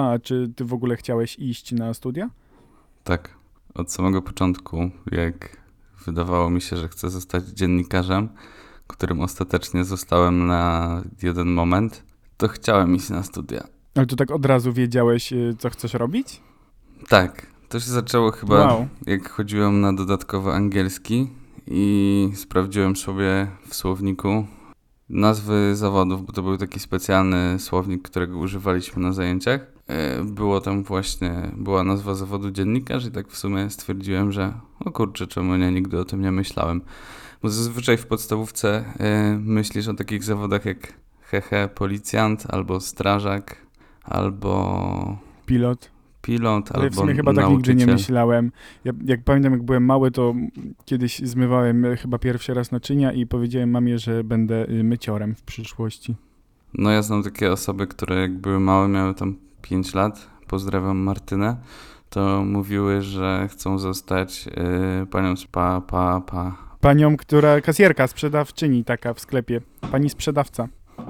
[0.00, 2.30] A czy ty w ogóle chciałeś iść na studia?
[3.04, 3.34] Tak,
[3.74, 5.56] od samego początku, jak
[6.06, 8.28] wydawało mi się, że chcę zostać dziennikarzem,
[8.86, 12.02] którym ostatecznie zostałem na jeden moment,
[12.36, 13.64] to chciałem iść na studia.
[13.94, 16.40] Ale to tak od razu wiedziałeś, y, co chcesz robić?
[17.08, 18.88] Tak, to się zaczęło chyba Wow.
[19.06, 21.30] jak chodziłem na dodatkowy angielski
[21.66, 24.46] i sprawdziłem sobie w słowniku
[25.08, 29.75] nazwy zawodów, bo to był taki specjalny słownik, którego używaliśmy na zajęciach.
[29.88, 34.52] E, Było tam właśnie, była nazwa zawodu dziennikarz i tak w sumie stwierdziłem, że
[34.84, 36.80] o kurczę, czemu nie, nigdy o tym nie myślałem.
[37.42, 43.56] Bo zazwyczaj w podstawówce e, myślisz o takich zawodach jak hehe, policjant, albo strażak,
[44.04, 45.90] albo Pilot.
[46.22, 47.76] pilot, Ale albo w sumie chyba tak nigdy nauczyciel.
[47.76, 48.52] nie myślałem.
[48.84, 50.34] Ja, jak pamiętam, jak byłem mały, to
[50.84, 55.42] kiedyś zmywałem y, chyba pierwszy raz naczynia i powiedziałem mamie, że będę y, myciorem w
[55.42, 56.14] przyszłości.
[56.74, 59.36] No ja znam takie osoby, które jak były małe, miały tam
[59.68, 61.56] 5 lat, pozdrawiam Martynę,
[62.10, 66.56] to mówiły, że chcą zostać yy, panią z pa, pa, pa.
[66.80, 69.60] Panią, która kasjerka, sprzedawczyni taka w sklepie.
[69.92, 70.68] Pani sprzedawca.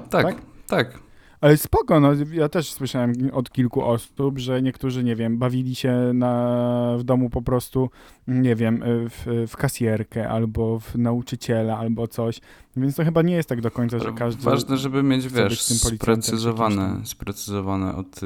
[0.09, 0.35] Tak, Tak?
[0.67, 0.99] tak.
[1.41, 6.11] Ale spoko, no ja też słyszałem od kilku osób, że niektórzy, nie wiem, bawili się
[6.13, 7.89] na, w domu po prostu,
[8.27, 12.39] nie wiem, w, w kasjerkę albo w nauczyciela albo coś.
[12.77, 14.43] Więc to chyba nie jest tak do końca, że każdy...
[14.43, 18.21] Ważne, żeby mieć, wiesz, sprecyzowane, sprecyzowane od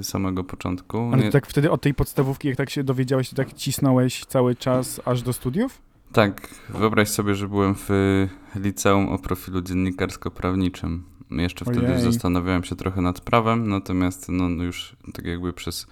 [0.00, 0.98] y, samego początku.
[1.12, 4.56] Ale Nie- tak wtedy od tej podstawówki, jak tak się dowiedziałeś, to tak cisnąłeś cały
[4.56, 5.82] czas aż do studiów?
[6.12, 7.88] Tak, wyobraź sobie, że byłem w
[8.54, 11.02] liceum o profilu dziennikarsko-prawniczym.
[11.30, 12.00] Jeszcze wtedy Ojej.
[12.00, 15.86] zastanawiałem się trochę nad prawem, natomiast no, no już tak jakby przez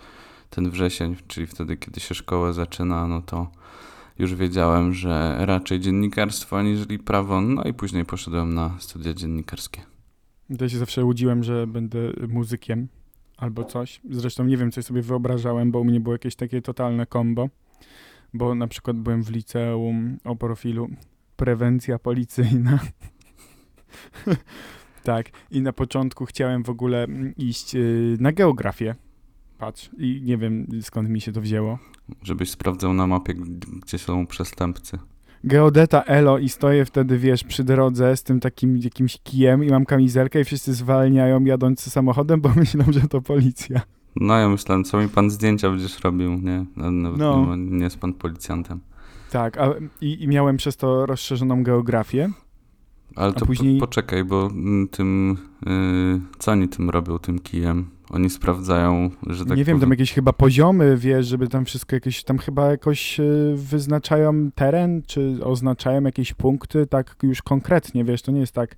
[0.50, 3.50] ten wrzesień, czyli wtedy, kiedy się szkoła zaczyna, no to
[4.18, 9.80] już wiedziałem, że raczej dziennikarstwo aniżeli prawo, no i później poszedłem na studia dziennikarskie.
[10.60, 12.88] Ja się zawsze łudziłem, że będę muzykiem
[13.36, 14.00] albo coś.
[14.10, 17.48] Zresztą nie wiem, co sobie wyobrażałem, bo u mnie było jakieś takie totalne kombo.
[18.34, 20.88] Bo na przykład byłem w liceum o profilu
[21.36, 22.78] prewencja policyjna.
[25.08, 25.30] tak.
[25.50, 28.94] I na początku chciałem w ogóle mm, iść y, na geografię.
[29.58, 29.90] Patrz.
[29.98, 31.78] I nie wiem, skąd mi się to wzięło.
[32.22, 33.34] Żebyś sprawdzał na mapie,
[33.82, 34.98] gdzie są przestępcy.
[35.44, 39.84] Geodeta Elo i stoję wtedy, wiesz, przy drodze z tym takim jakimś kijem i mam
[39.86, 43.80] kamizelkę i wszyscy zwalniają jadący samochodem, bo myślą, że to policja.
[44.16, 46.64] No ja myślałem, co mi pan zdjęcia będziesz robił, nie?
[46.76, 47.56] A Nawet No.
[47.56, 48.80] nie, nie jest pan policjantem.
[49.30, 52.30] Tak, a, i, i miałem przez to rozszerzoną geografię.
[53.18, 55.36] Ale A to później- po, poczekaj, bo mm, tym,
[55.66, 57.90] y, co oni tym robią, tym kijem?
[58.10, 61.96] Oni sprawdzają, że tak nie wiem, tam powiem, jakieś chyba poziomy, wiesz, żeby tam wszystko
[61.96, 68.22] jakieś, tam chyba jakoś y, wyznaczają teren, czy oznaczają jakieś punkty, tak już konkretnie, wiesz,
[68.22, 68.76] to nie jest tak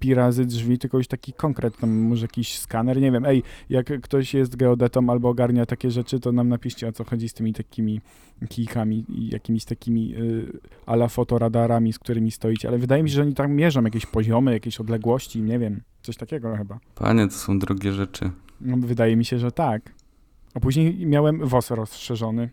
[0.00, 4.00] pi razy drzwi, tylko już taki konkret, tam może jakiś skaner, nie wiem, ej, jak
[4.00, 7.52] ktoś jest geodetą albo ogarnia takie rzeczy, to nam napiszcie, o co chodzi z tymi
[7.52, 8.00] takimi
[8.48, 13.22] kijkami i jakimiś takimi y, ala fotoradarami, z którymi stoicie, ale wydaje mi się, że
[13.22, 16.78] oni tam mierzą jakieś poziomy, jakieś odległości, nie wiem, coś takiego chyba.
[16.94, 18.30] Panie, to są drogie rzeczy.
[18.60, 19.94] No, wydaje mi się, że tak.
[20.54, 22.50] A później miałem WOS rozszerzony.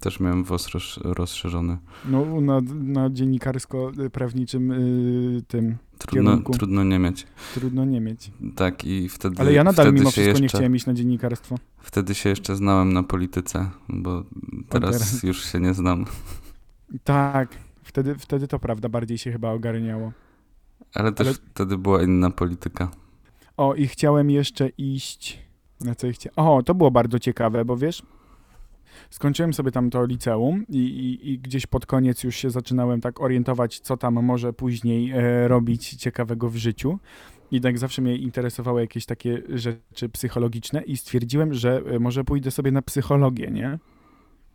[0.00, 1.78] Też miałem WOS roz, rozszerzony.
[2.04, 6.52] No, na, na dziennikarsko-prawniczym y, tym Trudno, Kierunku.
[6.52, 7.26] trudno nie mieć.
[7.54, 8.30] trudno nie mieć.
[8.56, 11.56] Tak i wtedy, Ale ja nadal mimo wszystko jeszcze, nie chciałem iść na dziennikarstwo.
[11.78, 14.24] Wtedy się jeszcze znałem na polityce, bo
[14.68, 15.22] teraz, teraz.
[15.22, 16.04] już się nie znam.
[17.04, 17.48] Tak,
[17.82, 20.12] wtedy, wtedy to prawda, bardziej się chyba ogarniało.
[20.94, 22.90] Ale też Ale- wtedy była inna polityka.
[23.56, 25.38] O, i chciałem jeszcze iść.
[25.80, 26.30] Na co chcia...
[26.36, 28.02] O, to było bardzo ciekawe, bo wiesz,
[29.10, 33.20] skończyłem sobie tam to liceum i, i, i gdzieś pod koniec już się zaczynałem tak
[33.20, 36.98] orientować, co tam może później e, robić ciekawego w życiu.
[37.50, 42.50] I tak zawsze mnie interesowały jakieś takie rzeczy psychologiczne i stwierdziłem, że e, może pójdę
[42.50, 43.78] sobie na psychologię, nie?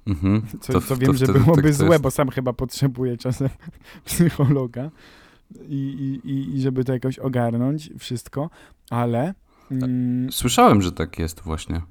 [0.07, 0.41] Mhm.
[0.61, 3.49] Co, To- co to wiem, że byłoby tak to złe, bo sam chyba potrzebuję czasem
[4.05, 4.91] psychologa
[5.67, 5.75] i,
[6.25, 8.49] i, i, i żeby to jakoś ogarnąć wszystko,
[8.89, 9.33] ale...
[9.71, 11.81] Mm, Słyszałem, że tak jest właśnie.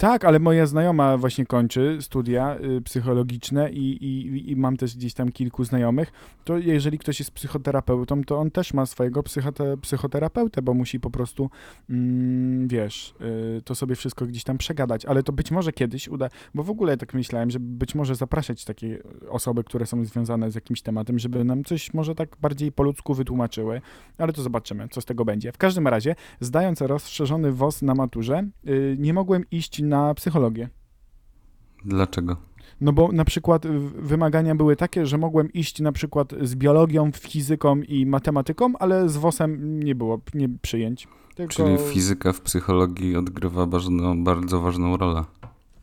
[0.00, 5.14] Tak, ale moja znajoma właśnie kończy studia y, psychologiczne i, i, i mam też gdzieś
[5.14, 6.12] tam kilku znajomych,
[6.44, 11.10] to jeżeli ktoś jest psychoterapeutą, to on też ma swojego psychote, psychoterapeutę, bo musi po
[11.10, 11.50] prostu,
[11.90, 13.14] mm, wiesz,
[13.58, 16.70] y, to sobie wszystko gdzieś tam przegadać, ale to być może kiedyś uda, bo w
[16.70, 21.18] ogóle tak myślałem, żeby być może zapraszać takie osoby, które są związane z jakimś tematem,
[21.18, 23.80] żeby nam coś może tak bardziej po ludzku wytłumaczyły,
[24.18, 25.52] ale to zobaczymy, co z tego będzie.
[25.52, 30.68] W każdym razie, zdając rozszerzony WOS na maturze, y, nie mogłem iść na psychologię.
[31.84, 32.36] Dlaczego?
[32.80, 33.66] No bo na przykład
[33.98, 39.16] wymagania były takie, że mogłem iść na przykład z biologią, fizyką i matematyką, ale z
[39.16, 41.08] WOS-em nie było nie przyjęć.
[41.34, 45.24] Tylko Czyli fizyka w psychologii odgrywa bardzo, bardzo ważną rolę.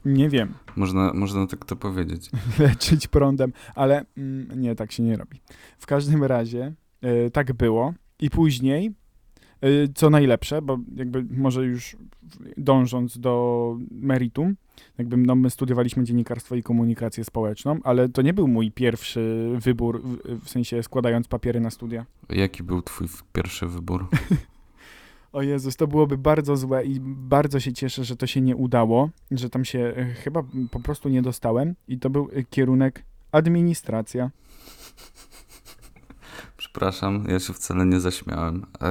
[0.06, 2.30] nie wiem, Można, można tak to powiedzieć.
[2.60, 5.42] leczyć prądem, ale mm, nie, tak się nie robi.
[5.78, 6.74] W każdym razie
[7.28, 8.92] y, tak było i później,
[9.96, 11.98] co najlepsze, bo jakby może już
[12.58, 14.56] dążąc do meritum,
[14.98, 20.02] jakby no, my studiowaliśmy dziennikarstwo i komunikację społeczną, ale to nie był mój pierwszy wybór,
[20.02, 22.06] w, w sensie składając papiery na studia.
[22.30, 24.08] Jaki był twój pierwszy wybór?
[25.34, 29.10] O Jezus, to byłoby bardzo złe i bardzo się cieszę, że to się nie udało,
[29.32, 34.32] że tam się e, chyba po prostu nie dostałem i to był e, kierunek administracja.
[36.78, 38.66] Przepraszam, ja się wcale nie zaśmiałem.
[38.80, 38.86] A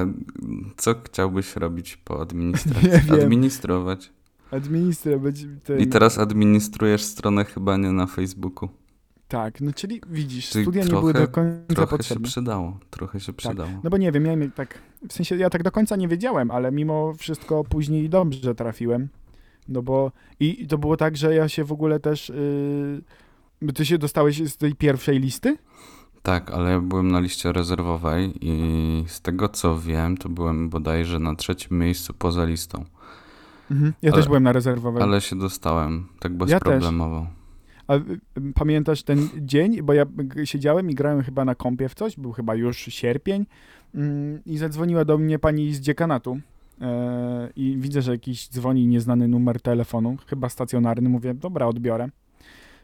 [0.77, 2.89] co chciałbyś robić po administracji?
[2.91, 3.15] Nie wiem.
[3.15, 4.11] Administrować.
[4.51, 5.35] Administrować.
[5.79, 8.69] I teraz administrujesz stronę chyba nie na Facebooku.
[9.27, 12.27] Tak, no czyli widzisz, Czyli studia nie trochę- były do końca Trochę się potrzebne.
[12.27, 12.77] przydało.
[12.89, 13.69] Trochę się przydało.
[13.83, 14.79] No bo nie wiem, ja tak,
[15.09, 19.07] w sensie ja tak do końca nie wiedziałem, ale mimo wszystko później dobrze trafiłem.
[19.67, 22.31] No bo i, i to było tak, że ja się w ogóle też,
[23.61, 25.57] yy, ty się dostałeś z tej pierwszej listy?
[26.21, 31.19] Tak, ale ja byłem na liście rezerwowej i z tego co wiem, to byłem bodajże
[31.19, 32.85] na trzecim miejscu poza listą.
[33.71, 33.93] Mhm.
[34.01, 35.03] Ja Ale- też byłem na rezerwowej.
[35.03, 37.27] Ale się dostałem, tak Ja bezproblemowo.
[37.87, 38.01] A y,
[38.55, 39.81] pamiętasz ten dzień?
[39.81, 40.05] Bo ja
[40.43, 43.45] siedziałem i grałem chyba na kompie w coś, był chyba już sierpień
[43.95, 46.39] mm, i zadzwoniła do mnie pani z dziekanatu
[46.81, 52.09] e, i widzę, że jakiś dzwoni nieznany numer telefonu, chyba stacjonarny, mówię, dobra, odbiorę.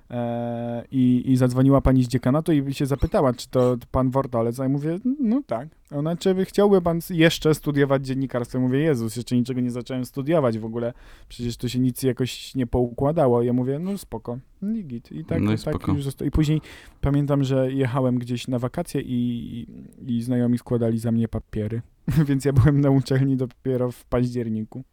[0.09, 4.63] E, i, I zadzwoniła pani z dziekanatu i się zapytała, czy to pan Wordalec, a
[4.63, 5.67] ja mówię, no tak.
[5.91, 8.57] Ona, czy by chciałby pan jeszcze studiować dziennikarstwo?
[8.57, 10.93] Ja mówię, Jezus, jeszcze niczego nie zacząłem studiować w ogóle,
[11.29, 13.41] przecież tu się nic jakoś nie poukładało.
[13.41, 14.37] Ja mówię, no spoko,
[14.75, 15.11] i git.
[15.11, 16.61] I tak, No i tak już zosta- I później
[17.01, 19.67] pamiętam, że jechałem gdzieś na wakacje i,
[20.07, 21.81] i, i znajomi składali za mnie papiery,
[22.27, 24.83] więc ja byłem na uczelni dopiero w październiku.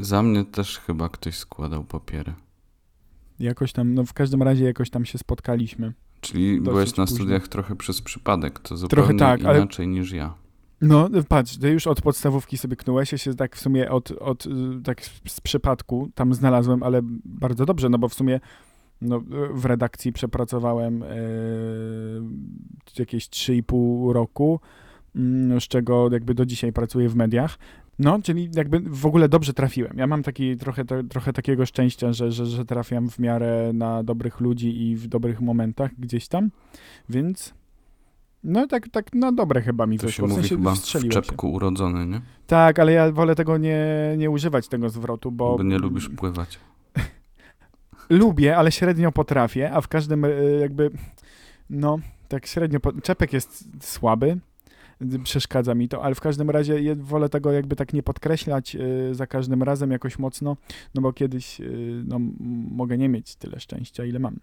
[0.00, 2.32] Za mnie też chyba ktoś składał papiery.
[3.40, 5.92] Jakoś tam, no w każdym razie jakoś tam się spotkaliśmy.
[6.20, 7.16] Czyli byłeś na późno.
[7.16, 10.34] studiach trochę przez przypadek, to zupełnie tak, ale- inaczej niż ja.
[10.80, 14.46] No, patrz, ty już od podstawówki sobie knułeś, ja się tak w sumie od, od
[14.46, 14.50] y,
[14.84, 18.40] tak z przypadku tam znalazłem, ale bardzo dobrze, no bo w sumie
[19.00, 21.06] no, w redakcji przepracowałem e,
[22.98, 24.60] jakieś 3,5 roku,
[25.16, 27.58] mm, z czego jakby do dzisiaj pracuję w mediach.
[27.98, 29.98] No, czyli jakby w ogóle dobrze trafiłem.
[29.98, 34.40] Ja mam taki trochę, trochę takiego szczęścia, że, że, że trafiam w miarę na dobrych
[34.40, 36.50] ludzi i w dobrych momentach gdzieś tam,
[37.08, 37.54] więc
[38.44, 40.26] no tak, tak na dobre chyba mi To się wyszło.
[40.26, 41.28] W mówi sensie chyba w wstrzeliłem się.
[41.28, 42.20] czepku urodzony, nie?
[42.46, 45.56] Tak, ale ja wolę tego nie, nie używać, tego zwrotu, bo...
[45.56, 46.58] Bo nie lubisz pływać.
[48.10, 50.28] Lubię, ale średnio potrafię, a w każdym e,
[50.60, 50.90] jakby,
[51.70, 51.98] no,
[52.28, 52.92] tak średnio, po...
[52.92, 54.38] czepek jest słaby,
[55.24, 59.26] przeszkadza mi to, ale w każdym razie wolę tego jakby tak nie podkreślać y, za
[59.26, 60.56] każdym razem jakoś mocno,
[60.94, 62.18] no bo kiedyś, y, no,
[62.70, 64.40] mogę nie mieć tyle szczęścia, ile mam.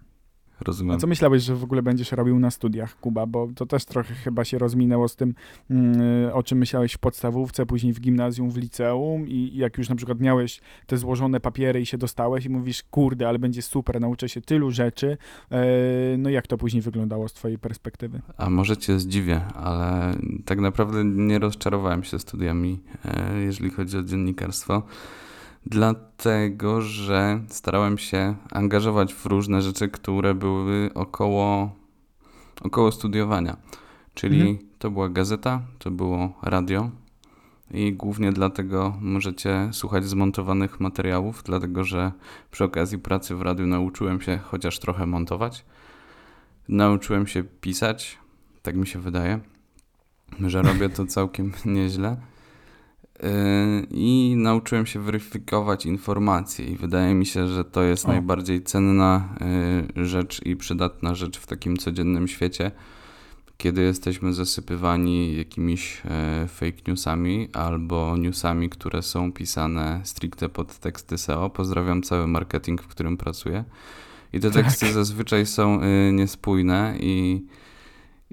[0.61, 0.99] A Rozumiem.
[0.99, 3.25] co myślałeś, że w ogóle będziesz robił na studiach, Kuba?
[3.25, 5.33] Bo to też trochę chyba się rozminęło z tym,
[5.69, 9.89] mm, o czym myślałeś w podstawówce, później w gimnazjum, w liceum i i jak już
[9.89, 14.01] na przykład miałeś te złożone papiery i się dostałeś i mówisz, kurde, ale będzie super,
[14.01, 15.17] nauczę się tylu rzeczy.
[15.51, 15.65] E,
[16.17, 18.21] no jak to później wyglądało z twojej perspektywy?
[18.37, 24.03] A może cię zdziwię, ale tak naprawdę nie rozczarowałem się studiami, e, jeżeli chodzi o
[24.03, 24.83] dziennikarstwo.
[25.65, 31.71] Dlatego, że starałem się angażować w różne rzeczy, które były około,
[32.61, 33.57] około studiowania.
[34.13, 34.57] Czyli Mhm.
[34.79, 36.89] to była gazeta, to było radio
[37.71, 42.11] i głównie dlatego możecie słuchać zmontowanych materiałów, dlatego że
[42.51, 45.65] przy okazji pracy w radiu nauczyłem się chociaż trochę montować.
[46.69, 48.17] Nauczyłem się pisać,
[48.61, 49.39] tak mi się wydaje,
[50.47, 52.17] że robię to całkiem nieźle.
[53.23, 53.29] Yy,
[53.91, 58.07] I nauczyłem się weryfikować informacje, i wydaje mi się, że to jest O.
[58.07, 59.29] najbardziej cenna
[59.95, 62.71] yy, rzecz i przydatna rzecz w takim codziennym świecie,
[63.57, 71.17] kiedy jesteśmy zasypywani jakimiś e, fake newsami albo newsami, które są pisane stricte pod teksty
[71.17, 71.49] SEO.
[71.49, 73.63] Pozdrawiam cały marketing, w którym pracuję.
[74.33, 74.63] I te Tak.
[74.63, 77.45] teksty zazwyczaj są y, niespójne i,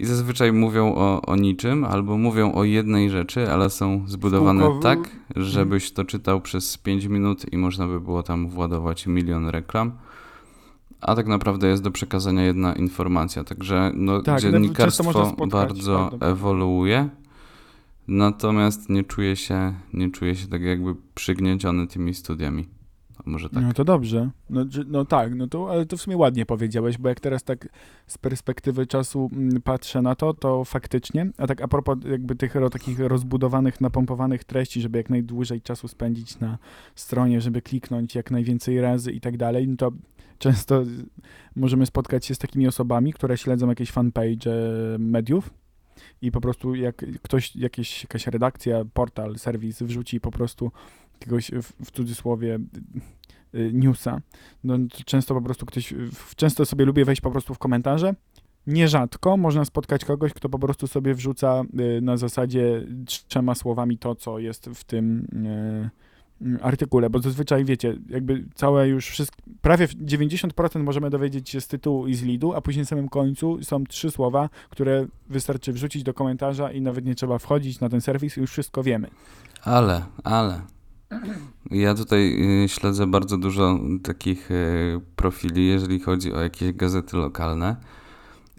[0.03, 4.99] i zazwyczaj mówią o, o niczym albo mówią o jednej rzeczy, ale są zbudowane tak,
[5.37, 9.93] żebyś to czytał przez 5 minut i można by było tam władować milion reklam.
[11.01, 13.45] A tak naprawdę jest do przekazania jedna informacja.
[13.45, 16.27] Także no, Tak, no, dziennikarstwo spotkać, bardzo prawda.
[16.27, 17.09] ewoluuje.
[18.09, 22.69] Natomiast nie czuję się, nie czuję się tak jakby przygnieciony tymi studiami.
[23.25, 23.63] Może tak.
[23.63, 24.31] No to dobrze.
[24.51, 27.69] No, no tak, no to, ale to w sumie ładnie powiedziałeś, bo jak teraz tak
[28.07, 32.55] z perspektywy czasu mm, patrzę na to, to faktycznie, a tak a propos jakby tych
[32.55, 36.59] ro, takich rozbudowanych, napompowanych treści, żeby jak najdłużej czasu spędzić na
[36.95, 39.93] stronie, żeby kliknąć jak najwięcej razy i tak dalej, no to
[40.39, 40.83] często
[41.57, 45.51] możemy spotkać się z takimi osobami, które śledzą jakieś fanpage e, mediów
[46.23, 50.73] i po prostu jak ktoś, jakieś, jakaś redakcja, portal, serwis wrzuci po prostu
[51.23, 52.59] jakiegoś w, w cudzysłowie
[53.55, 54.21] y, newsa,
[54.65, 55.95] no to często po prostu ktoś,
[56.37, 58.15] często sobie lubię wejść po prostu w komentarze.
[58.67, 61.63] Nierzadko można spotkać kogoś, kto po prostu sobie wrzuca
[62.03, 65.27] na zasadzie trzema słowami to, co jest w tym
[66.63, 72.07] artykule, bo zazwyczaj wiecie, jakby całe już wszystko, prawie 90% możemy dowiedzieć się z tytułu
[72.07, 76.15] i z lidu, a później na samym końcu są trzy słowa, które wystarczy wrzucić do
[76.15, 79.09] komentarza i nawet nie trzeba wchodzić na ten serwis i już wszystko wiemy.
[79.63, 80.61] Ale, ale.
[81.71, 87.77] Ja tutaj y, śledzę bardzo dużo takich y, profili, jeżeli chodzi o jakieś gazety lokalne.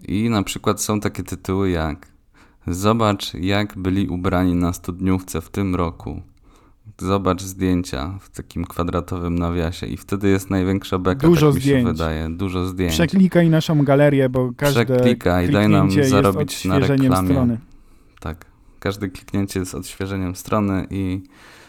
[0.08, 2.14] I na przykład są takie tytuły jak
[2.66, 6.22] Zobacz, jak byli ubrani na studniówce w tym roku.
[6.98, 9.86] Zobacz zdjęcia w takim kwadratowym nawiasie.
[9.86, 11.86] I wtedy jest największa beka, Dużo tak mi zdjęć.
[11.86, 12.28] się wydaje.
[12.30, 12.92] Dużo zdjęć.
[12.92, 17.28] Przeklikaj naszą galerię, bo każde Przeklikaj, daj nam zarobić na reklamie.
[17.28, 17.58] strony.
[18.20, 18.44] Tak.
[18.78, 21.22] Każde kliknięcie jest odświeżeniem strony i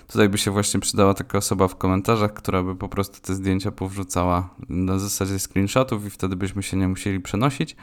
[0.08, 3.72] tutaj by się właśnie przydała taka osoba w komentarzach, która by po prostu te zdjęcia
[3.72, 7.76] powrzucała na zasadzie screenshotów i wtedy byśmy się nie musieli przenosić.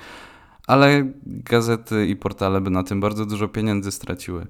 [0.67, 4.47] Ale gazety i portale by na tym bardzo dużo pieniędzy straciły.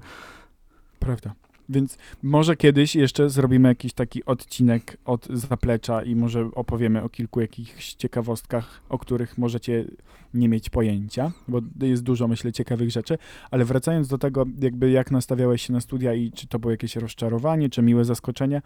[0.99, 1.33] Prawda.
[1.69, 7.41] Więc może kiedyś jeszcze zrobimy jakiś taki odcinek od zaplecza i może opowiemy o kilku
[7.41, 9.85] jakichś ciekawostkach, o których możecie
[10.33, 13.17] nie mieć pojęcia, bo jest dużo, myślę, ciekawych rzeczy.
[13.51, 16.95] Ale wracając do tego, jakby jak nastawiałeś się na studia i czy to było jakieś
[16.95, 18.61] rozczarowanie, czy miłe zaskoczenie,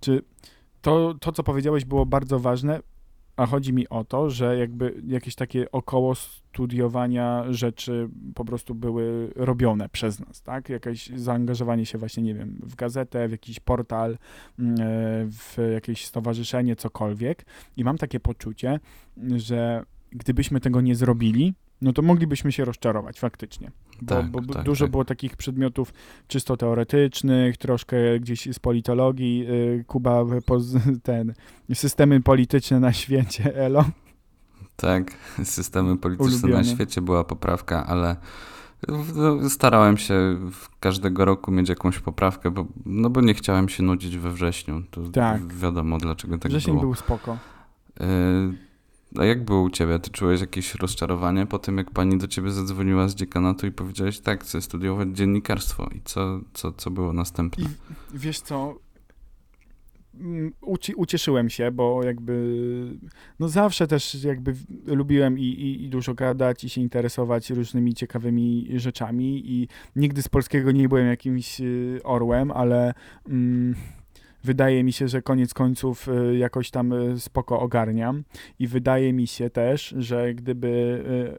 [0.00, 0.22] czy
[0.82, 2.80] to, to co powiedziałeś, było bardzo ważne,
[3.36, 9.32] a chodzi mi o to, że jakby jakieś takie około studiowania rzeczy po prostu były
[9.36, 10.68] robione przez nas, tak?
[10.68, 14.18] Jakieś zaangażowanie się właśnie, nie wiem, w gazetę, w jakiś portal,
[14.58, 14.84] mm, e,
[15.30, 17.46] w jakieś stowarzyszenie, cokolwiek.
[17.76, 18.80] I mam takie poczucie,
[19.36, 23.70] że gdybyśmy tego nie zrobili, no to moglibyśmy się rozczarować faktycznie.
[24.02, 24.90] Bo, Tak, bo tak, dużo tak.
[24.90, 25.92] było takich przedmiotów
[26.28, 29.46] czysto teoretycznych, troszkę gdzieś z politologii.
[29.50, 30.24] y, Kuba,
[31.02, 31.34] ten,
[31.74, 33.84] systemy polityczne na świecie, elo.
[34.76, 35.14] Tak,
[35.44, 36.64] systemy polityczne na Ulubione.
[36.64, 38.16] świecie była poprawka, ale
[39.14, 40.14] no, starałem się
[40.80, 44.82] każdego roku mieć jakąś poprawkę, bo, no bo nie chciałem się nudzić we wrześniu.
[44.90, 45.54] To Tak.
[45.54, 46.82] wiadomo dlaczego tak Wrzesień było.
[46.82, 47.38] był spoko.
[48.00, 48.06] Yy,
[49.18, 49.98] A jak było u ciebie?
[49.98, 54.20] Ty czułeś jakieś rozczarowanie po tym, jak pani do ciebie zadzwoniła z dziekanatu i powiedziałeś,
[54.20, 55.88] tak, chcę studiować dziennikarstwo.
[55.94, 57.64] I co, co, co było następne?
[57.64, 57.68] I
[58.14, 58.78] wiesz co,
[60.14, 62.98] mm, uci- ucieszyłem się, bo jakby,
[63.38, 64.54] no zawsze też jakby
[64.86, 70.28] lubiłem i, i, i dużo gadać i się interesować różnymi ciekawymi rzeczami i nigdy z
[70.28, 72.94] polskiego nie byłem jakimś y, orłem, ale
[73.28, 73.74] mm,
[74.46, 78.24] wydaje mi się, że koniec końców y, jakoś tam y, spoko ogarniam.
[78.58, 81.38] I wydaje mi się też, że gdyby y,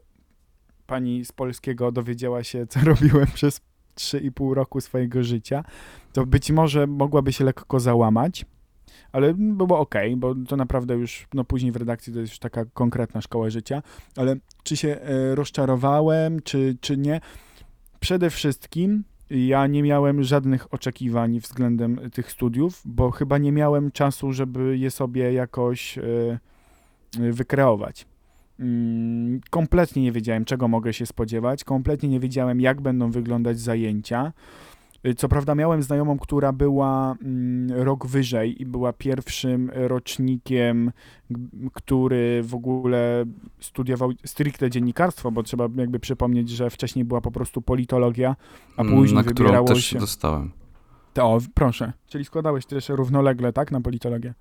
[0.86, 3.60] pani z polskiego dowiedziała się, co robiłem przez
[3.96, 5.64] 3,5 roku swojego życia,
[6.12, 8.44] to być może mogłaby się lekko załamać,
[9.12, 12.64] ale było ok, bo to naprawdę już, no później w redakcji to jest już taka
[12.64, 13.82] konkretna szkoła życia,
[14.16, 15.00] ale czy się
[15.34, 17.20] rozczarowałem, czy, czy nie?
[18.00, 24.32] Przede wszystkim ja nie miałem żadnych oczekiwań względem tych studiów, bo chyba nie miałem czasu,
[24.32, 26.02] żeby je sobie jakoś e,
[27.20, 28.06] e, wykreować.
[28.60, 34.32] Mm, Kompletnie nie wiedziałem, czego mogę się spodziewać, kompletnie nie wiedziałem, jak będą wyglądać zajęcia.
[35.06, 40.92] Y, Co prawda miałem znajomą, która była mm, rok wyżej i była pierwszym rocznikiem,
[41.72, 43.24] który w ogóle
[43.60, 48.36] studiował stricte dziennikarstwo, bo trzeba jakby przypomnieć, że wcześniej była po prostu politologia,
[48.76, 49.98] a później Mm, Na którą wybierało też się...
[49.98, 50.50] dostałem.
[51.20, 51.92] O, proszę.
[52.06, 54.34] Czyli składałeś też równolegle, tak, na politologię?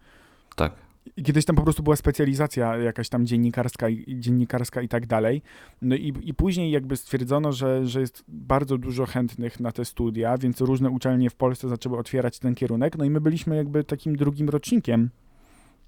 [0.55, 0.86] Tak.
[1.23, 5.41] Kiedyś tam po prostu była specjalizacja jakaś tam dziennikarska dziennikarska i tak dalej.
[5.81, 10.37] No i, i później jakby stwierdzono, że, że jest bardzo dużo chętnych na te studia,
[10.37, 12.97] więc różne uczelnie w Polsce zaczęły otwierać ten kierunek.
[12.97, 15.09] No i my byliśmy jakby takim drugim rocznikiem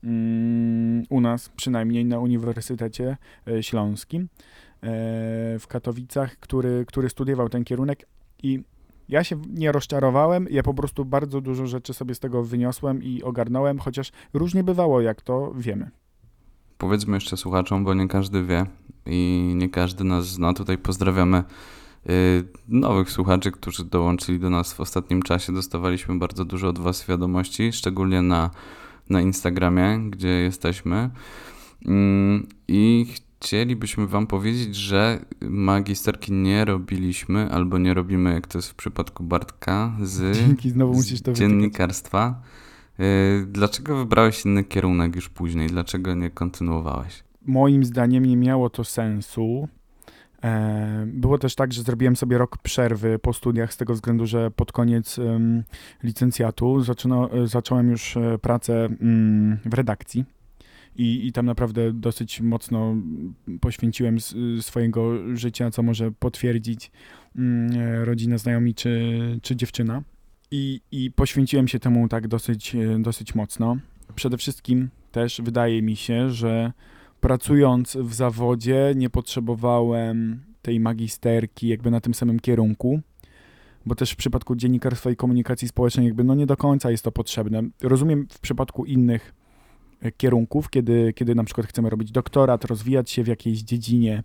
[0.03, 4.27] mm, u nas, przynajmniej na Uniwersytecie e, Śląskim e,
[5.59, 8.05] w Katowicach, który, który studiował ten kierunek
[8.43, 8.63] i
[9.09, 13.23] ja się nie rozczarowałem, ja po prostu bardzo dużo rzeczy sobie z tego wyniosłem i
[13.23, 15.91] ogarnąłem, chociaż różnie bywało, jak to wiemy.
[16.77, 18.65] Powiedzmy jeszcze słuchaczom, bo nie każdy wie
[19.05, 20.53] i nie każdy nas zna.
[20.53, 21.43] Tutaj pozdrawiamy
[22.09, 25.53] y, nowych słuchaczy, którzy dołączyli do nas w ostatnim czasie.
[25.53, 28.49] Dostawaliśmy bardzo dużo od Was wiadomości, szczególnie na,
[29.09, 31.09] na Instagramie, gdzie jesteśmy.
[31.85, 33.07] Mm, I
[33.43, 39.23] chcielibyśmy Wam powiedzieć, że magisterki nie robiliśmy albo nie robimy, jak to jest w przypadku
[39.23, 42.41] Bartka, z, Dzięki, znowu musisz to z dziennikarstwa.
[42.99, 45.67] Y, Dlaczego wybrałeś inny kierunek już później?
[45.67, 47.23] Dlaczego nie kontynuowałeś?
[47.45, 49.67] Moim zdaniem nie miało to sensu.
[50.43, 54.51] E, Było też tak, że zrobiłem sobie rok przerwy po studiach z tego względu, że
[54.51, 55.19] pod koniec
[56.03, 60.25] licencjatu zaczyna, zacząłem już e, pracę mm, w redakcji
[60.99, 62.95] i, i tam naprawdę dosyć mocno
[63.61, 64.17] poświęciłem
[64.61, 66.91] swojego życia, co może potwierdzić
[67.35, 70.03] mm, e, rodzina, znajomi czy, czy dziewczyna.
[70.51, 73.77] I, I poświęciłem się temu tak dosyć, e, dosyć mocno.
[74.15, 76.73] Przede wszystkim też wydaje mi się, że
[77.21, 83.01] pracując w zawodzie nie potrzebowałem tej magisterki jakby na tym samym kierunku,
[83.85, 87.11] bo też w przypadku dziennikarstwa i komunikacji społecznej jakby no nie do końca jest to
[87.11, 87.63] potrzebne.
[87.81, 89.38] Rozumiem w przypadku innych
[90.17, 94.23] kierunków, kiedy, kiedy na przykład chcemy robić doktorat, rozwijać się w jakiejś dziedzinie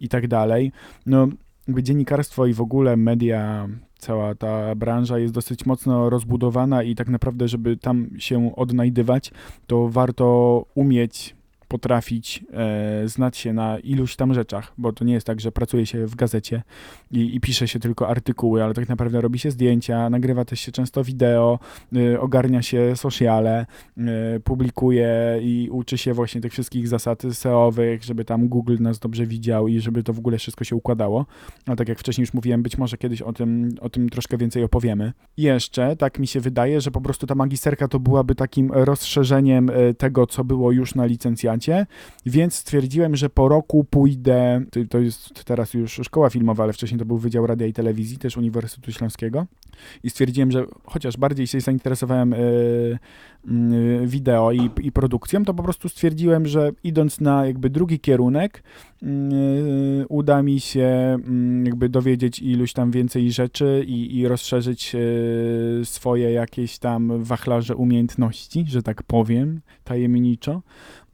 [0.00, 0.72] i tak dalej.
[1.06, 1.28] No
[1.68, 7.08] jakby dziennikarstwo i w ogóle media, cała ta branża jest dosyć mocno rozbudowana i tak
[7.08, 9.30] naprawdę, żeby tam się odnajdywać,
[9.66, 11.36] to warto umieć
[11.74, 15.86] potrafić e, znać się na iluś tam rzeczach, bo to nie jest tak, że pracuje
[15.86, 16.62] się w gazecie
[17.10, 20.72] i, i pisze się tylko artykuły, ale tak naprawdę robi się zdjęcia, nagrywa też się
[20.72, 21.58] często wideo,
[21.96, 23.66] y, ogarnia się sociale,
[24.36, 29.26] y, publikuje i uczy się właśnie tych wszystkich zasad SEO-owych, żeby tam Google nas dobrze
[29.26, 31.26] widział i żeby to w ogóle wszystko się układało.
[31.66, 34.64] A tak jak wcześniej już mówiłem, być może kiedyś o tym, o tym troszkę więcej
[34.64, 35.12] opowiemy.
[35.36, 39.70] I jeszcze, tak mi się wydaje, że po prostu ta magisterka to byłaby takim rozszerzeniem
[39.70, 41.63] y, tego, co było już na licencjacie,
[42.26, 47.04] więc stwierdziłem, że po roku pójdę, to- jest teraz już szkoła filmowa, ale wcześniej to
[47.04, 49.46] był Wydział Radia i Telewizji, też Uniwersytetu Śląskiego.
[50.02, 55.62] I stwierdziłem, że chociaż bardziej się zainteresowałem y, y, wideo i, i produkcją, to po
[55.62, 58.62] prostu stwierdziłem, że idąc na jakby drugi kierunek,
[60.08, 66.32] uda mi się y, jakby dowiedzieć iluś tam więcej rzeczy i, i rozszerzyć y, swoje
[66.32, 70.62] jakieś tam wachlarze umiejętności, że tak powiem, tajemniczo.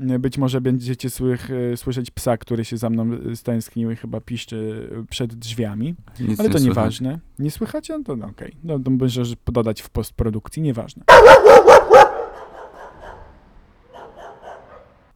[0.01, 3.97] Y, Być może będziecie słych, y, słyszeć psa, który się za mną y, stęsknił i
[3.97, 5.95] chyba piszczy przed drzwiami.
[6.21, 6.63] Nic Ale nie to słychać.
[6.65, 7.19] nieważne.
[7.39, 7.99] Nie słychacie?
[7.99, 8.53] No to no, okej.
[8.65, 11.03] No to możesz dodać w postprodukcji, nieważne.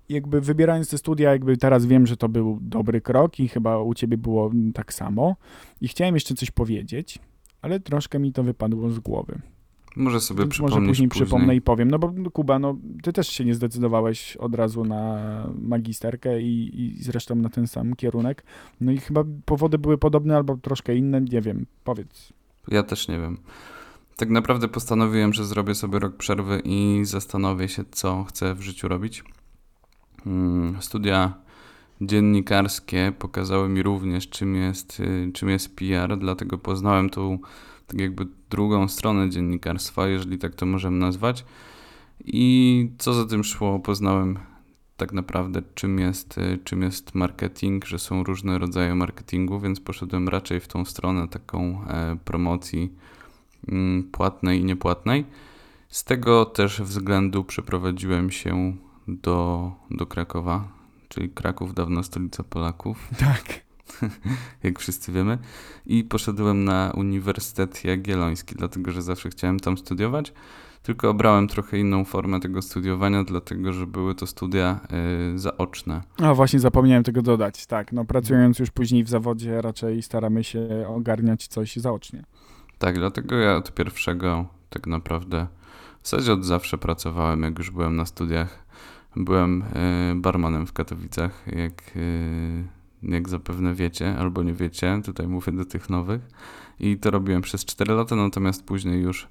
[0.08, 3.94] Jakby wybierając te studia, jakby teraz wiem, że to był dobry krok i chyba u
[3.94, 5.36] ciebie było tak samo.
[5.80, 7.18] I chciałem jeszcze coś powiedzieć,
[7.62, 9.40] ale troszkę mi to wypadło z głowy.
[9.96, 11.08] Może sobie Więc może później, później.
[11.08, 11.90] przypomnę i powiem.
[11.90, 15.20] No bo no, Kuba, no ty też się nie zdecydowałeś od razu na
[15.58, 18.44] magisterkę i, i zresztą na ten sam kierunek.
[18.80, 21.66] No i chyba powody były podobne albo troszkę inne, nie wiem.
[21.84, 22.32] Powiedz.
[22.68, 23.38] Ja też nie wiem.
[24.16, 28.88] Tak naprawdę postanowiłem, że zrobię sobie rok przerwy i zastanowię się, co chcę w życiu
[28.88, 29.24] robić.
[30.26, 31.34] Mm, Studia
[32.00, 37.38] dziennikarskie pokazały mi również, czym jest, y, czym jest PR, dlatego poznałem tą
[37.86, 41.44] tak jakby drugą stronę dziennikarstwa, jeżeli tak to możemy nazwać.
[42.24, 44.38] I co za tym szło, poznałem
[44.96, 50.28] tak naprawdę, czym jest, y, czym jest marketing, że są różne rodzaje marketingu, więc poszedłem
[50.28, 52.92] raczej w tą stronę taką e, promocji
[53.68, 55.24] mm, płatnej i niepłatnej.
[55.88, 58.76] Z tego też względu przeprowadziłem się
[59.08, 60.68] do, do Krakowa,
[61.08, 63.64] czyli Kraków, dawna stolica Polaków, Tak.
[64.62, 65.38] jak wszyscy wiemy,
[65.86, 70.32] i poszedłem na Uniwersytet Jagielloński, dlatego że zawsze chciałem tam studiować.
[70.82, 74.80] Tylko obrałem trochę inną formę tego studiowania, dlatego że były to studia
[75.34, 76.02] y, zaoczne.
[76.22, 77.66] A właśnie zapomniałem tego dodać.
[77.66, 82.24] Tak, no pracując już później w zawodzie raczej staramy się ogarniać coś zaocznie.
[82.78, 85.46] Tak, dlatego ja od pierwszego tak naprawdę,
[86.02, 88.63] w zasadzie od zawsze pracowałem, jak już byłem na studiach.
[89.16, 92.64] Byłem y, barmanem w Katowicach, jak, y,
[93.02, 96.20] jak zapewne wiecie, albo nie wiecie, tutaj mówię do tych nowych.
[96.80, 99.28] I to robiłem przez 4 lata, natomiast później już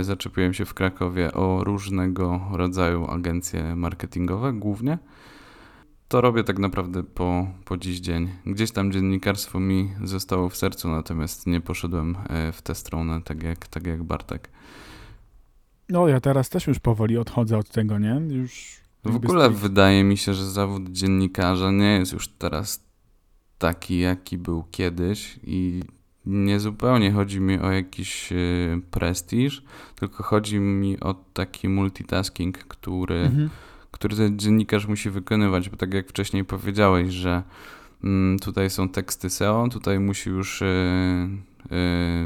[0.00, 4.98] y, zaczepiłem się w Krakowie o różnego rodzaju agencje marketingowe głównie.
[6.08, 8.28] To robię tak naprawdę po, po dziś dzień.
[8.46, 13.42] Gdzieś tam dziennikarstwo mi zostało w sercu, natomiast nie poszedłem e, w tę stronę, tak
[13.42, 14.50] jak, tak jak Bartek.
[15.88, 18.20] No ja teraz też już powoli odchodzę od tego, nie?
[18.28, 22.84] Już W ogóle wydaje mi się, że zawód dziennikarza nie jest już teraz
[23.58, 25.82] taki, jaki był kiedyś i
[26.26, 28.36] nie zupełnie chodzi mi o jakiś e,
[28.90, 29.62] prestiż,
[29.96, 33.50] tylko chodzi mi o taki multitasking, który Mhm.
[33.90, 37.42] który ten dziennikarz musi wykonywać, bo tak jak wcześniej powiedziałeś, że
[38.04, 41.28] mm, tutaj są teksty SEO, tutaj musi już y,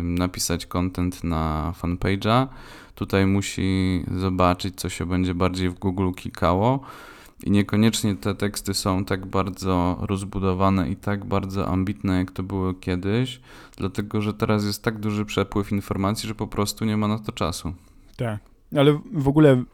[0.03, 2.47] napisać content na fanpage'a.
[2.95, 6.81] Tutaj musi zobaczyć, co się będzie bardziej w Google klikało.
[7.45, 12.75] I niekoniecznie te teksty są tak bardzo rozbudowane i tak bardzo ambitne, jak to było
[12.75, 13.41] kiedyś,
[13.77, 17.33] dlatego że teraz jest tak duży przepływ informacji, że po prostu nie ma na to
[17.33, 17.75] czasu.
[18.17, 18.41] Tak.
[18.77, 19.65] Ale w ogóle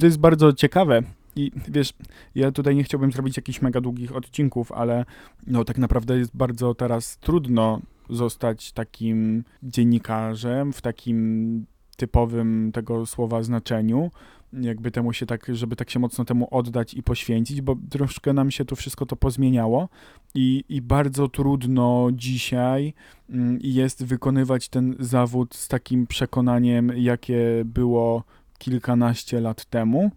[0.00, 1.02] to jest bardzo ciekawe.
[1.36, 1.92] I wiesz,
[2.34, 5.04] ja tutaj nie chciałbym zrobić jakichś mega długich odcinków, ale
[5.46, 11.66] no tak naprawdę jest bardzo teraz trudno zostać takim dziennikarzem w takim
[11.96, 14.10] typowym tego słowa znaczeniu,
[14.52, 18.50] jakby temu się tak, żeby tak się mocno temu oddać i poświęcić, bo troszkę nam
[18.50, 19.88] się tu wszystko to pozmieniało
[20.34, 22.94] i, i bardzo trudno dzisiaj
[23.30, 28.24] mm, jest wykonywać ten zawód z takim przekonaniem, jakie było
[28.58, 30.10] kilkanaście lat temu,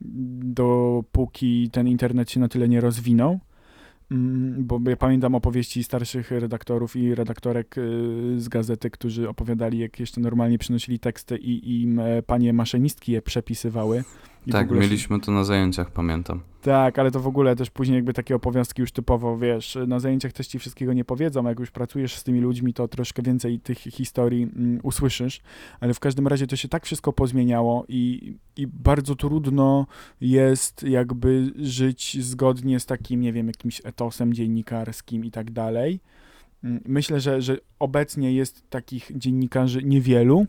[0.00, 3.40] dopóki ten internet się na tyle nie rozwinął.
[4.10, 10.00] Mm, Bo ja pamiętam opowieści starszych redaktorów i redaktorek y, z gazety, którzy opowiadali, jak
[10.00, 14.04] jeszcze normalnie przynosili teksty i im e, panie maszynistki je przepisywały.
[14.46, 16.40] I tak, ogóle mieliśmy to na zajęciach, pamiętam.
[16.62, 20.32] tak, ale to w ogóle też później jakby takie opowiastki już typowo, wiesz, na zajęciach
[20.32, 23.60] też ci wszystkiego nie powiedzą, a jak już pracujesz z tymi ludźmi, to troszkę więcej
[23.60, 25.40] tych historii mm, usłyszysz,
[25.80, 29.86] ale w każdym razie to się tak wszystko pozmieniało i, i bardzo trudno
[30.20, 36.00] jest jakby żyć zgodnie z takim, nie wiem, jakimś etosem dziennikarskim i tak dalej.
[36.64, 40.46] Mm, Myślę, że, że obecnie jest takich dziennikarzy niewielu,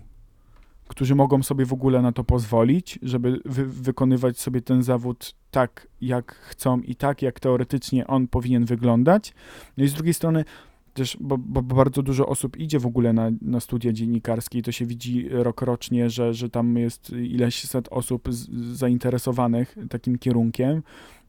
[0.88, 5.88] którzy mogą sobie w ogóle na to pozwolić, żeby wy wykonywać sobie ten zawód tak,
[6.02, 9.34] jak chcą i tak, jak teoretycznie on powinien wyglądać.
[9.78, 10.46] No i z drugiej strony
[10.94, 14.72] też, bo, bo bardzo dużo osób idzie w ogóle na, na studia dziennikarskie i to
[14.72, 20.84] się widzi rokrocznie, że, że tam jest ileś set osób z, zainteresowanych takim kierunkiem,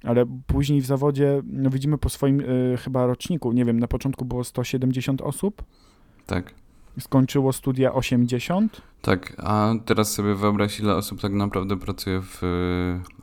[0.05, 4.25] ale później w zawodzie no widzimy po swoim y, chyba roczniku, nie wiem, na początku
[4.25, 5.63] było 170 osób,
[6.27, 6.55] Tak.
[7.01, 12.39] Skończyło studia 80, Tak, a teraz sobie wyobraź, ile osób tak naprawdę pracuje w,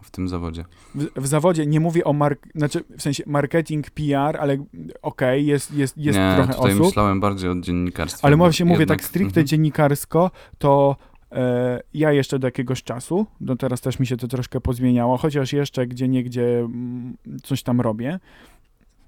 [0.04, 0.66] w tym zawodzie.
[0.96, 4.58] w, w zawodzie nie mówię o mark, znaczy w sensie marketing, PR, ale
[5.02, 8.26] okej, jest, jest, jest nie, trochę tutaj osób, myślałem bardziej o dziennikarstwie.
[8.26, 9.48] ale właśnie mówię tak stricte mhm.
[9.48, 10.96] dziennikarsko, to
[11.32, 15.54] e, ja jeszcze do jakiegoś czasu, no teraz też mi się to troszkę pozmieniało, chociaż
[15.54, 18.20] jeszcze gdzie niegdzie mm, coś tam robię,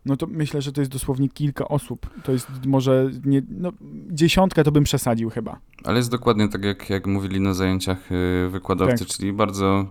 [0.08, 2.10] no to myślę, że to jest dosłownie kilka osób.
[2.24, 3.72] To jest może nie, no,
[4.12, 5.60] dziesiątkę to bym przesadził chyba.
[5.84, 9.08] Ale jest dokładnie tak, jak, jak mówili na zajęciach y, wykładowcy, Tak.
[9.08, 9.86] czyli bardzo,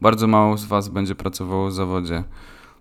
[0.00, 2.24] bardzo mało z Was będzie pracowało w zawodzie.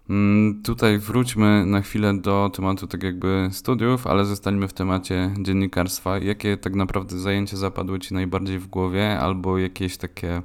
[0.10, 6.18] Mm, Tutaj wróćmy na chwilę do tematu tak jakby studiów, ale zostańmy w temacie dziennikarstwa.
[6.18, 10.42] Jakie tak naprawdę zajęcia zapadły Ci najbardziej w głowie, albo jakieś takie,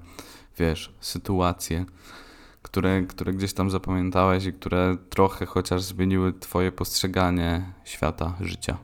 [0.58, 1.84] wiesz, sytuacje,
[2.66, 8.78] które, które gdzieś tam zapamiętałeś i które trochę chociaż zmieniły Twoje postrzeganie świata, życia?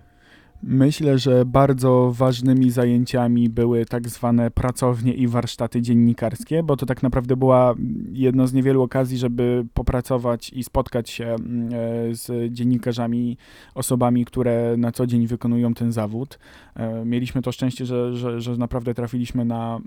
[0.63, 7.03] Myślę, że bardzo ważnymi zajęciami były tak zwane pracownie i warsztaty dziennikarskie, bo to tak
[7.03, 7.75] naprawdę była
[8.13, 13.37] jedna z niewielu okazji, żeby popracować i spotkać się mm, e, z dziennikarzami,
[13.75, 16.39] osobami, które na co dzień wykonują ten zawód.
[16.77, 19.81] E, Mieliśmy to szczęście, że, że, że naprawdę trafiliśmy na.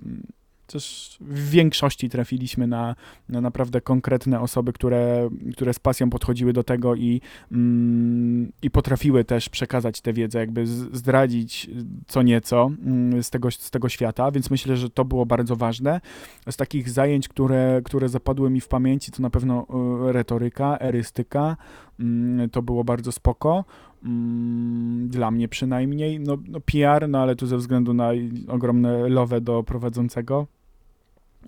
[0.68, 2.96] Też w większości trafiliśmy na,
[3.30, 9.24] na naprawdę konkretne osoby, które, które z pasją podchodziły do tego i, mm, i potrafiły
[9.24, 11.70] też przekazać tę wiedzę, jakby zdradzić
[12.08, 16.02] co nieco mm, z tego, z tego świata, więc myślę, że to było bardzo ważne.
[16.50, 19.68] Z takich zajęć, które, które zapadły mi w pamięci, to na pewno
[20.10, 21.58] y, retoryka, erystyka,
[22.00, 23.66] mm, to było bardzo spoko.
[24.06, 26.20] Mm, Dla mnie przynajmniej.
[26.20, 28.10] No, no PR, no ale tu ze względu na
[28.48, 30.48] ogromne lowę do prowadzącego.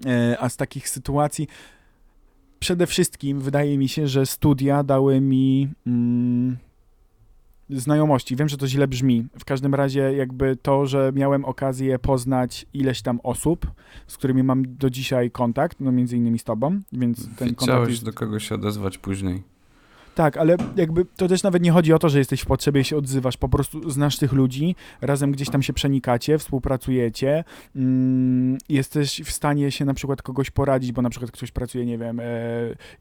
[0.05, 1.47] E, A z takich sytuacji
[2.59, 6.57] przede wszystkim wydaje mi się, że studia dały mi mm,
[7.69, 8.35] znajomości.
[8.35, 9.27] Wiem, że to źle brzmi.
[9.39, 13.71] W każdym razie jakby to, że miałem okazję poznać ileś tam osób,
[14.07, 17.89] z którymi mam do dzisiaj kontakt, no między innymi z tobą, więc ten kontakt Chciałeś
[17.89, 18.05] jest...
[18.05, 19.43] do kogoś się odezwać później.
[20.17, 22.83] Tak, ale jakby to też nawet nie chodzi o to, że jesteś w potrzebie i
[22.83, 27.43] się odzywasz, po prostu znasz tych ludzi, razem gdzieś tam się przenikacie, współpracujecie,
[27.75, 31.97] mm, jesteś w stanie się na przykład kogoś poradzić, bo na przykład ktoś pracuje, nie
[31.97, 32.23] wiem, e,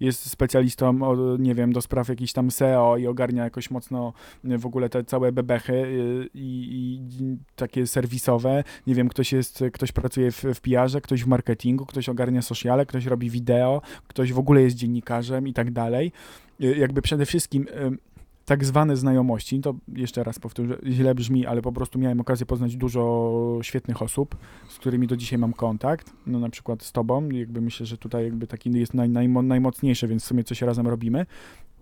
[0.01, 4.13] jest specjalistą, nie wiem, do spraw jakichś tam SEO i ogarnia jakoś mocno
[4.45, 5.87] e, w ogóle te całe bebechy e,
[6.35, 11.27] i, i takie serwisowe, nie wiem, ktoś jest, ktoś pracuje w, w PR-ze, ktoś w
[11.27, 16.13] marketingu, ktoś ogarnia sociale, ktoś robi wideo, ktoś w ogóle jest dziennikarzem i tak dalej
[16.59, 17.99] jakby przede wszystkim y,
[18.45, 22.77] tak zwane znajomości, to jeszcze raz powtórzę, źle brzmi, ale po prostu miałem okazję poznać
[22.77, 24.37] dużo świetnych osób,
[24.69, 28.25] z którymi do dzisiaj mam kontakt, no na przykład z tobą, jakby myślę, że tutaj
[28.25, 31.27] jakby taki jest naj, najmo, najmocniejszy, więc w sumie coś razem robimy,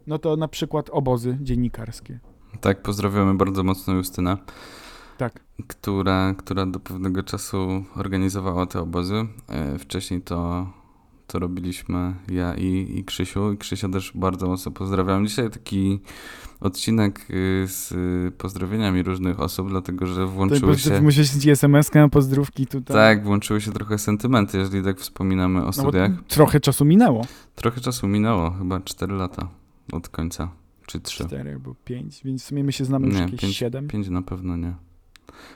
[0.06, 2.18] no to na przykład obozy dziennikarskie.
[2.60, 4.36] Tak, pozdrawiamy bardzo mocno Justynę.
[5.18, 5.40] Tak.
[5.66, 9.14] która, która do pewnego czasu organizowała te obozy.
[9.48, 10.66] E, Wcześniej to,
[11.26, 13.52] to robiliśmy ja i, i Krzysiu.
[13.52, 15.26] I Krzysia też bardzo mocno pozdrawiam.
[15.26, 16.00] Dzisiaj taki
[16.60, 21.00] odcinek y, z y, pozdrowieniami różnych osób, dlatego że włączyły się...
[21.02, 22.96] Musisz ci SMS-kę, pozdrówki tutaj.
[22.96, 26.10] Tak, włączyły się trochę sentymenty, jeżeli tak wspominamy o No studiach.
[26.28, 27.26] trochę czasu minęło.
[27.54, 29.48] Trochę czasu minęło, chyba 4 lata
[29.92, 30.48] od końca,
[30.86, 31.24] czy 3.
[31.24, 33.88] Cztery albo pięć, więc w sumie my się znamy już Nie, jakieś pięć, siedem.
[33.88, 34.74] pięć na pewno nie.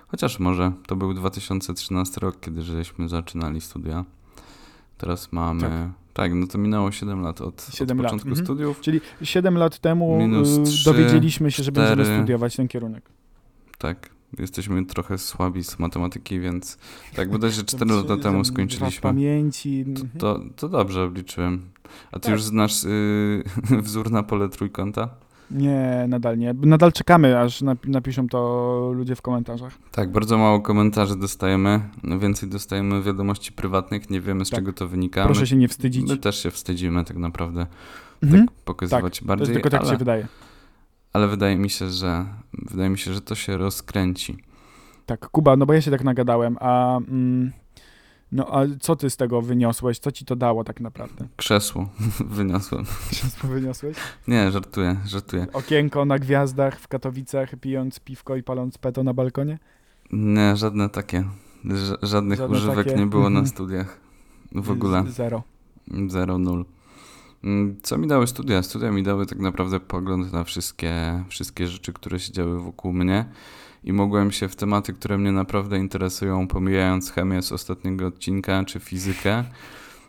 [0.08, 4.04] Chociaż może, to był 2013 rok, kiedy żeśmy zaczynali studia.
[4.98, 5.60] Teraz mamy...
[5.60, 5.90] Tak.
[6.12, 8.46] Tak, no to minęło 7 lat od, od Siedem lat, początku mhm.
[8.46, 8.80] studiów.
[8.80, 12.18] Czyli siedem lat temu Minus y, trzy, dowiedzieliśmy się, że będziemy cztery.
[12.18, 13.04] studiować ten kierunek.
[13.78, 16.78] Tak, jesteśmy trochę słabi z matematyki, więc
[17.16, 19.00] tak bodajże 4 To lata temu skończyliśmy.
[19.02, 19.84] pamięci.
[19.88, 20.08] mhm.
[20.18, 21.68] To, to dobrze obliczyłem.
[22.12, 22.32] A ty Tak.
[22.32, 23.42] już znasz y,
[23.82, 25.08] wzór na pole trójkąta?
[25.50, 26.54] Nie, nadal nie.
[26.62, 29.72] Nadal czekamy, aż nap- napiszą to ludzie w komentarzach.
[29.92, 31.80] Tak, bardzo mało komentarzy dostajemy.
[32.20, 34.58] Więcej dostajemy wiadomości prywatnych, nie wiemy z Tak.
[34.60, 35.24] czego to wynika.
[35.24, 36.08] Proszę się nie wstydzić.
[36.08, 37.66] my też się wstydzimy tak naprawdę
[38.22, 38.46] Mhm.
[38.46, 40.26] tak pokazywać To bardziej, jest tylko tak ale, się wydaje.
[41.12, 44.36] ale wydaje mi się, że wydaje mi się, że to się rozkręci.
[45.06, 47.52] Tak, Kuba, no bo ja się tak nagadałem, a mm,
[48.32, 49.98] no a co ty z tego wyniosłeś?
[49.98, 51.28] Co ci to dało tak naprawdę?
[51.36, 51.88] Krzesło
[52.38, 52.84] wyniosłem.
[53.40, 53.96] Co wyniosłeś?
[54.28, 55.46] Nie, żartuję, żartuję.
[55.52, 59.58] Okienko na gwiazdach w Katowicach, pijąc piwko i paląc peto na balkonie?
[60.12, 61.24] Nie, żadne takie.
[61.64, 63.46] Ż- żadnych Żadne używek takie, nie było na mhm.
[63.46, 64.00] studiach.
[64.52, 65.04] W ogóle.
[65.08, 65.42] Zero.
[66.08, 66.64] Zero, nul.
[67.44, 68.62] Mm, Co mi dały studia?
[68.62, 73.24] Studia mi dały tak naprawdę pogląd na wszystkie, wszystkie rzeczy, które się działy wokół mnie
[73.84, 78.80] i mogłem się w tematy, które mnie naprawdę interesują, pomijając chemię z ostatniego odcinka czy
[78.80, 79.44] fizykę,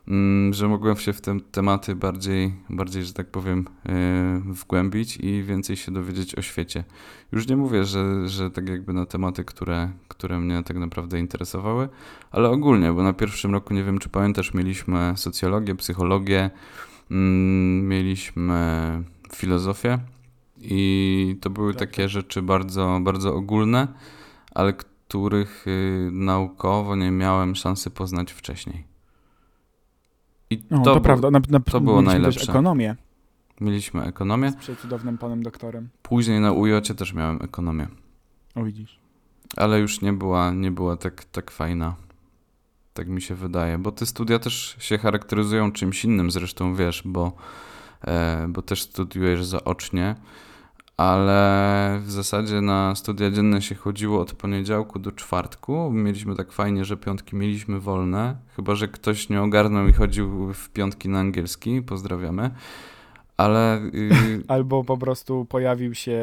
[0.08, 5.44] mm, że mogłem się w te tematy bardziej, bardziej że tak powiem, yy, wgłębić i
[5.44, 6.84] więcej się dowiedzieć o świecie.
[7.32, 11.90] Już nie mówię, że, że tak jakby na tematy, które, które mnie tak naprawdę interesowały,
[12.32, 16.50] ale ogólnie, bo na pierwszym roku, nie wiem czy pamiętasz, mieliśmy socjologię, psychologię,
[17.12, 19.04] mm, mieliśmy
[19.34, 20.00] filozofię
[20.62, 23.88] i to były Tak, takie rzeczy bardzo, bardzo ogólne,
[24.56, 28.84] ale których y, naukowo nie miałem szansy poznać wcześniej.
[30.50, 31.32] I No, to, to, bu- prawda.
[31.32, 32.52] Na, na, to było mieliśmy też najlepsze.
[32.52, 32.96] ekonomię
[33.62, 35.90] Mieliśmy ekonomię, z przecudownym panem doktorem.
[36.02, 37.88] później na UJ też miałem ekonomię,
[38.56, 39.00] O widzisz.
[39.58, 41.96] ale już nie była, nie była tak, tak fajna.
[42.94, 47.32] Tak mi się wydaje, bo te studia też się charakteryzują czymś innym, zresztą wiesz, bo,
[48.02, 50.16] e, bo też studiujesz zaocznie,
[51.00, 55.92] ale w zasadzie na studia dzienne się chodziło od poniedziałku do czwartku.
[55.92, 60.70] Mieliśmy tak fajnie, że piątki mieliśmy wolne, chyba że ktoś nie ogarnął i chodził w
[60.70, 62.52] piątki na angielski, pozdrawiamy.
[63.38, 64.12] Ale y,
[64.48, 66.22] Albo po prostu pojawił się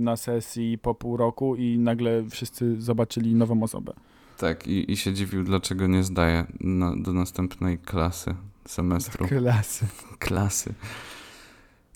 [0.00, 3.92] na sesji po pół roku i nagle wszyscy zobaczyli nową osobę.
[4.38, 8.34] tak, i, i się dziwił, dlaczego nie zdaje na, do następnej klasy
[8.66, 9.28] semestru.
[9.28, 9.86] Klasy.
[10.18, 10.74] klasy.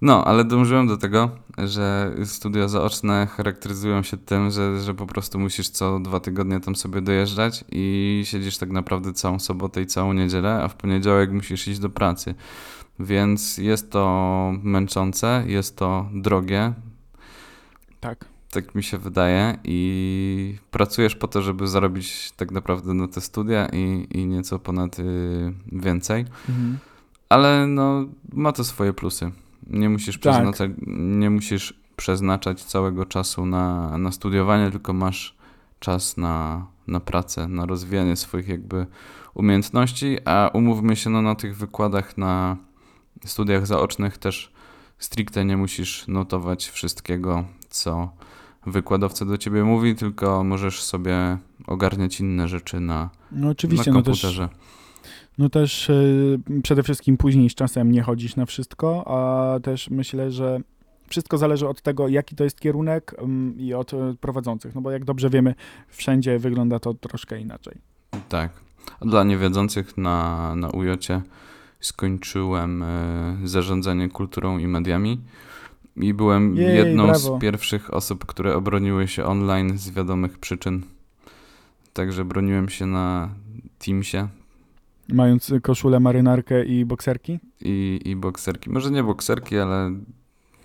[0.02, 5.38] No, ale dążyłem do tego, że studia zaoczne charakteryzują się tym, że, że po prostu
[5.38, 10.12] musisz co dwa tygodnie tam sobie dojeżdżać i siedzisz tak naprawdę całą sobotę i całą
[10.12, 12.34] niedzielę, a w poniedziałek musisz iść do pracy.
[12.98, 16.72] Więc jest to męczące, jest to drogie,
[18.00, 18.24] Tak.
[18.50, 23.68] tak mi się wydaje, i pracujesz po to, żeby zarobić tak naprawdę na te studia
[23.72, 25.02] i, i nieco ponad y,
[25.72, 26.24] więcej.
[26.48, 26.78] Mhm.
[27.28, 29.32] Ale no, ma to swoje plusy.
[29.66, 30.32] Nie musisz, Tak.
[30.32, 35.36] przeznaczać, nie musisz przeznaczać całego czasu na, na studiowanie, tylko masz
[35.80, 38.86] czas na, na pracę, na rozwijanie swoich jakby
[39.34, 42.56] umiejętności, a umówmy się, no na tych wykładach na
[43.24, 44.52] studiach zaocznych też
[44.98, 48.10] stricte nie musisz notować wszystkiego, co
[48.66, 54.02] wykładowca do ciebie mówi, tylko możesz sobie ogarniać inne rzeczy na, No na oczywiście, no
[54.02, 54.48] też, komputerze.
[55.38, 60.30] No też y, przede wszystkim później z czasem nie chodzisz na wszystko, a też myślę,
[60.30, 60.60] że
[61.08, 64.90] wszystko zależy od tego, jaki to jest kierunek ym, i od y, prowadzących, no bo
[64.90, 65.54] jak dobrze wiemy,
[65.88, 67.74] wszędzie wygląda to troszkę inaczej.
[68.28, 68.50] Tak.
[69.00, 70.88] Dla niewiedzących na, na UJ
[71.80, 75.20] skończyłem e, zarządzanie kulturą i mediami
[75.96, 77.36] i byłem Jej, jedną brawo.
[77.36, 80.82] z pierwszych osób, które obroniły się online z wiadomych przyczyn.
[81.92, 83.28] Także broniłem się na
[83.78, 84.28] Teamsie
[85.08, 87.38] Mając koszulę, marynarkę i bokserki?
[87.60, 88.70] i, i bokserki.
[88.70, 89.90] Może nie bokserki, ale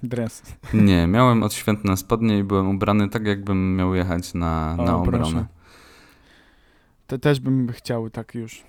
[0.03, 0.43] Dres.
[0.73, 1.07] nie.
[1.07, 5.17] Miałem odświętne spodnie i byłem ubrany tak, jakbym miał jechać na, O, na obronę.
[5.23, 5.45] proszę.
[7.07, 8.63] Te też bym chciał tak już.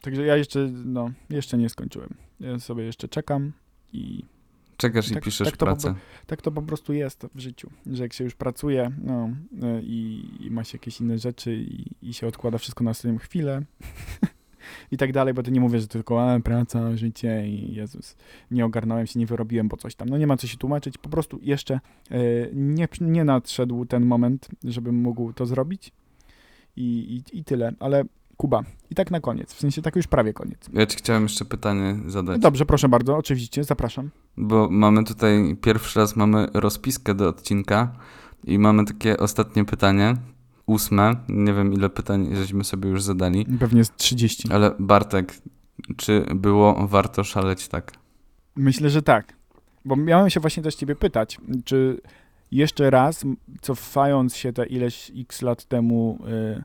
[0.00, 2.14] Także ja jeszcze, no, jeszcze nie skończyłem.
[2.40, 3.52] Ja sobie jeszcze czekam
[3.92, 4.24] i
[4.76, 5.94] Czekasz i Tak- piszesz tak to po pracę.
[6.26, 10.28] Tak to po prostu jest w życiu, że jak się już pracuje no, y, i,
[10.40, 13.62] i ma się jakieś inne rzeczy i, i się odkłada wszystko na ostatnią chwilę
[14.90, 18.16] i tak dalej, bo to nie mówię, że tylko a, praca, życie i Jezus,
[18.50, 20.08] nie ogarnąłem się, nie wyrobiłem, bo coś tam.
[20.08, 21.80] No nie ma co się tłumaczyć, po prostu jeszcze
[22.12, 25.92] y, nie, nie nadszedł ten moment, żebym mógł to zrobić
[26.76, 28.04] i, i, i tyle, ale
[28.36, 30.58] Kuba, i tak na koniec, w sensie tak już prawie koniec.
[30.72, 32.40] Ja ci chciałem jeszcze pytanie zadać.
[32.40, 34.10] Dobrze, proszę bardzo, oczywiście, zapraszam.
[34.36, 37.92] Bo mamy tutaj, pierwszy raz mamy rozpiskę do odcinka
[38.44, 40.16] i mamy takie ostatnie pytanie,
[40.66, 41.16] ósme.
[41.28, 44.48] Nie wiem ile pytań żeśmy sobie już zadali, Pewnie jest 30.
[44.52, 45.34] ale Bartek,
[45.96, 47.92] czy było warto szaleć tak?
[48.56, 49.32] Myślę, że tak.
[49.84, 52.00] Bo miałem się właśnie też ciebie pytać, czy
[52.50, 53.24] jeszcze raz,
[53.60, 56.18] cofając się te ileś x lat temu
[56.58, 56.62] y,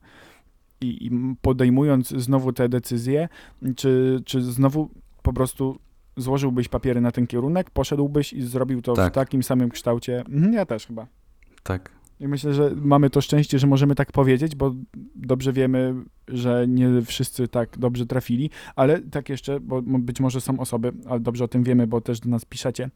[0.81, 3.29] i, podejmując znowu te decyzje,
[3.75, 4.89] czy, czy znowu
[5.23, 5.79] po prostu
[6.17, 9.13] złożyłbyś papiery na ten kierunek, poszedłbyś i zrobił to w Tak.
[9.13, 10.19] takim samym kształcie?
[10.19, 11.07] Mhm, Ja też chyba.
[11.63, 11.91] Tak.
[12.19, 14.75] I myślę, że mamy to szczęście, że możemy tak powiedzieć, bo
[15.15, 15.93] dobrze wiemy,
[16.27, 21.19] że nie wszyscy tak dobrze trafili, ale tak jeszcze, bo być może są osoby, ale
[21.19, 22.89] dobrze o tym wiemy, bo też do nas piszecie,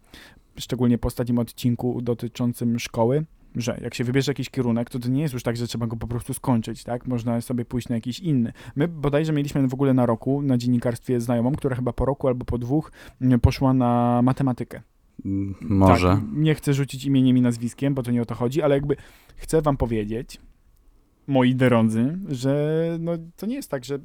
[0.55, 5.21] szczególnie po ostatnim odcinku dotyczącym szkoły, że jak się wybierze jakiś kierunek, to to nie
[5.21, 7.07] jest już tak, że trzeba go po prostu skończyć, tak?
[7.07, 8.53] Można sobie pójść na jakiś inny.
[8.75, 12.45] My bodajże mieliśmy w ogóle na roku na dziennikarstwie znajomą, która chyba po roku albo
[12.45, 14.81] po dwóch mm, poszła na matematykę.
[15.25, 16.07] Mm, Może.
[16.07, 18.95] Tak, nie chcę rzucić imieniem i nazwiskiem, bo to nie o to chodzi, ale jakby
[19.35, 20.39] chcę wam powiedzieć,
[21.27, 23.99] moi drodzy, że no, to nie jest tak, że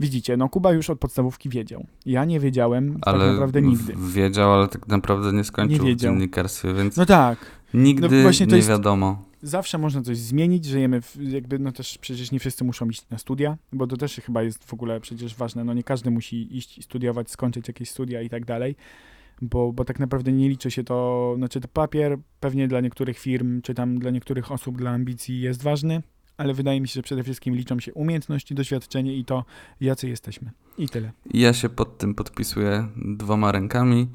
[0.00, 1.86] widzicie, no Kuba już od podstawówki wiedział.
[2.06, 3.92] Ja nie wiedziałem ale tak naprawdę nigdy.
[3.92, 6.12] w- wiedział, ale tak naprawdę nie skończył Nie w wiedział.
[6.14, 7.38] dziennikarstwie, więc No tak,
[7.74, 9.22] nigdy no nie jest- wiadomo.
[9.42, 13.18] zawsze można coś zmienić, żyjemy w, jakby, no też przecież nie wszyscy muszą iść na
[13.18, 16.78] studia, bo to też chyba jest w ogóle przecież ważne, no nie każdy musi iść
[16.78, 18.76] i studiować, skończyć jakieś studia i tak dalej,
[19.42, 23.62] bo, bo tak naprawdę nie liczy się to, znaczy to papier pewnie dla niektórych firm,
[23.62, 26.02] czy tam dla niektórych osób, dla ambicji jest ważny,
[26.36, 29.44] ale wydaje mi się, że przede wszystkim liczą się umiejętności, doświadczenie i to,
[29.80, 30.50] jacy jesteśmy.
[30.78, 31.12] I tyle.
[31.34, 34.08] Ja się pod tym podpisuję dwoma rękami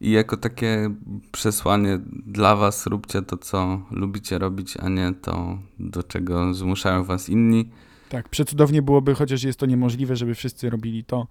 [0.00, 0.90] i jako takie
[1.32, 7.28] przesłanie dla was róbcie to, co lubicie robić, a nie to, do czego zmuszają was
[7.28, 7.70] inni.
[8.08, 11.26] Tak, przecudownie byłoby, chociaż jest to niemożliwe, żeby wszyscy robili to,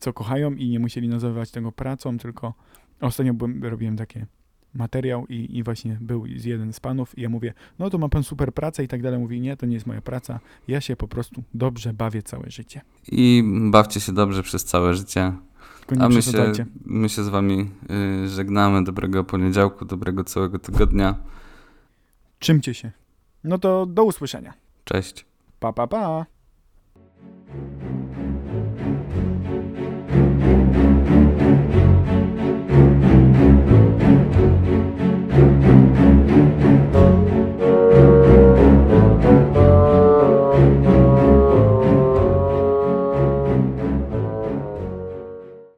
[0.00, 2.54] co kochają i nie musieli nazywać tego pracą, tylko
[3.00, 4.20] ostatnio byłem, robiłem taki
[4.74, 8.08] materiał i, i właśnie był z jeden z panów i ja mówię, no to ma
[8.08, 9.18] pan super pracę i tak dalej.
[9.18, 12.80] Mówi, nie, to nie jest moja praca, ja się po prostu dobrze bawię całe życie.
[13.12, 15.32] I bawcie się dobrze przez całe życie.
[16.00, 16.52] A my się,
[16.84, 17.70] my się z wami
[18.24, 18.84] y, żegnamy.
[18.84, 21.14] Dobrego poniedziałku, dobrego całego tygodnia.
[22.38, 22.92] Czymcie się.
[23.44, 24.54] No to do usłyszenia.
[24.84, 25.26] Cześć.
[25.60, 26.26] Pa, pa, pa.